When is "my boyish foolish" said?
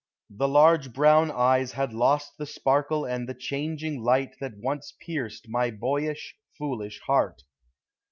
5.47-6.99